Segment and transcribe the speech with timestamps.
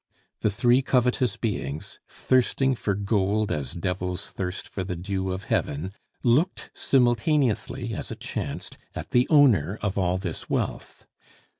[0.39, 5.91] The three covetous beings, thirsting for gold as devils thirst for the dew of heaven,
[6.23, 11.05] looked simultaneously, as it chanced, at the owner of all this wealth.